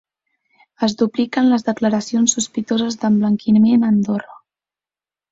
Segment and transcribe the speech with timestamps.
[0.85, 4.39] Es dupliquen les declaracions sospitoses demblanquiment a Andorra.